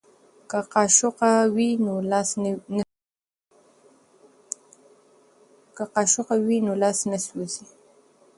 [0.49, 0.59] که
[5.93, 7.65] قاشقه وي نو لاس نه سوځي.